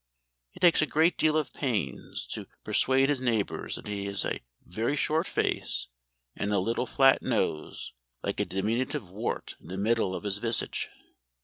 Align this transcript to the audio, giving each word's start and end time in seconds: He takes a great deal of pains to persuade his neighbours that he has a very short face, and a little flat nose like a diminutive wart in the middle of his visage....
He 0.49 0.59
takes 0.59 0.81
a 0.81 0.87
great 0.87 1.15
deal 1.15 1.37
of 1.37 1.53
pains 1.53 2.25
to 2.33 2.47
persuade 2.63 3.09
his 3.09 3.21
neighbours 3.21 3.75
that 3.75 3.85
he 3.85 4.05
has 4.05 4.25
a 4.25 4.39
very 4.65 4.95
short 4.95 5.27
face, 5.27 5.89
and 6.35 6.51
a 6.51 6.57
little 6.57 6.87
flat 6.87 7.21
nose 7.21 7.93
like 8.23 8.39
a 8.39 8.45
diminutive 8.45 9.11
wart 9.11 9.57
in 9.61 9.67
the 9.67 9.77
middle 9.77 10.15
of 10.15 10.23
his 10.23 10.39
visage.... 10.39 10.89